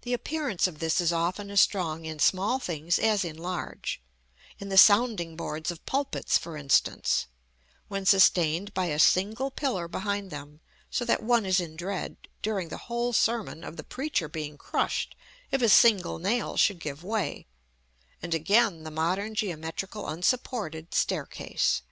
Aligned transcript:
The 0.00 0.14
appearance 0.14 0.66
of 0.66 0.78
this 0.78 0.98
is 0.98 1.12
often 1.12 1.50
as 1.50 1.60
strong 1.60 2.06
in 2.06 2.18
small 2.20 2.58
things 2.58 2.98
as 2.98 3.22
in 3.22 3.36
large; 3.36 4.00
in 4.58 4.70
the 4.70 4.78
sounding 4.78 5.36
boards 5.36 5.70
of 5.70 5.84
pulpits, 5.84 6.38
for 6.38 6.56
instance, 6.56 7.26
when 7.88 8.06
sustained 8.06 8.72
by 8.72 8.86
a 8.86 8.98
single 8.98 9.50
pillar 9.50 9.88
behind 9.88 10.30
them, 10.30 10.60
so 10.90 11.04
that 11.04 11.22
one 11.22 11.44
is 11.44 11.60
in 11.60 11.76
dread, 11.76 12.16
during 12.40 12.68
the 12.70 12.78
whole 12.88 13.12
sermon, 13.12 13.62
of 13.62 13.76
the 13.76 13.84
preacher 13.84 14.26
being 14.26 14.56
crushed 14.56 15.14
if 15.50 15.60
a 15.60 15.68
single 15.68 16.18
nail 16.18 16.56
should 16.56 16.78
give 16.78 17.04
way; 17.04 17.46
and 18.22 18.32
again, 18.32 18.84
the 18.84 18.90
modern 18.90 19.34
geometrical 19.34 20.08
unsupported 20.08 20.94
staircase. 20.94 21.82